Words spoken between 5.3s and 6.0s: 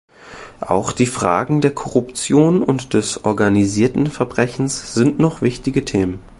wichtige